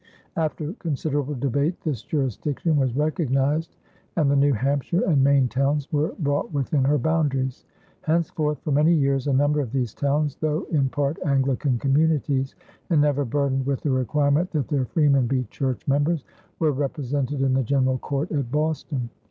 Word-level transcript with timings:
After 0.35 0.73
considerable 0.79 1.35
debate 1.35 1.79
this 1.81 2.01
jurisdiction 2.01 2.75
was 2.75 2.95
recognized 2.95 3.75
and 4.15 4.31
the 4.31 4.35
New 4.35 4.53
Hampshire 4.53 5.01
and 5.03 5.23
Maine 5.23 5.47
towns 5.47 5.93
were 5.93 6.15
brought 6.17 6.51
within 6.51 6.83
her 6.85 6.97
boundaries. 6.97 7.65
Henceforth, 8.01 8.57
for 8.63 8.71
many 8.71 8.95
years 8.95 9.27
a 9.27 9.33
number 9.33 9.59
of 9.61 9.71
these 9.71 9.93
towns, 9.93 10.37
though 10.37 10.63
in 10.71 10.89
part 10.89 11.17
Anglican 11.23 11.77
communities 11.77 12.55
and 12.89 12.99
never 12.99 13.23
burdened 13.23 13.67
with 13.67 13.81
the 13.81 13.91
requirement 13.91 14.49
that 14.53 14.67
their 14.69 14.85
freemen 14.85 15.27
be 15.27 15.43
church 15.51 15.87
members, 15.87 16.25
were 16.57 16.71
represented 16.71 17.43
in 17.43 17.53
the 17.53 17.61
general 17.61 17.99
court 17.99 18.31
at 18.31 18.51
Boston. 18.51 19.11